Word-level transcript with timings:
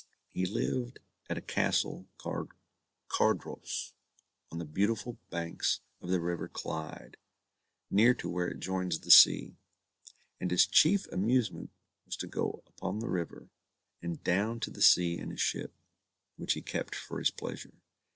He 0.33 0.47
lived 0.47 0.97
at 1.29 1.37
a 1.37 1.41
castle 1.41 2.07
called 2.17 2.53
Cardross, 3.07 3.93
on 4.51 4.57
the 4.57 4.65
beautiful 4.65 5.19
banks 5.29 5.81
of 6.01 6.09
the 6.09 6.19
river 6.19 6.47
Clyde, 6.47 7.17
near 7.91 8.15
to 8.15 8.27
where 8.27 8.47
it 8.47 8.59
joins 8.59 8.99
the 8.99 9.11
sea; 9.11 9.57
and 10.39 10.49
his 10.49 10.65
chief 10.65 11.05
amusement 11.11 11.69
was 12.07 12.15
to 12.15 12.25
go 12.25 12.63
upon 12.65 12.97
the 12.97 13.09
river, 13.09 13.49
and 14.01 14.23
down 14.23 14.59
to 14.61 14.71
the 14.71 14.81
sea 14.81 15.19
in 15.19 15.31
a 15.31 15.37
ship, 15.37 15.71
which 16.35 16.53
he 16.53 16.63
kept 16.63 16.95
for 16.95 17.19
his 17.19 17.29
pleasure. 17.29 17.75